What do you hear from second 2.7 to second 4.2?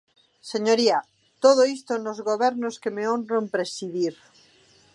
que me honro en presidir.